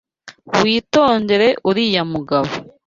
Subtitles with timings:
[0.61, 2.51] Witondere uriya mugabo.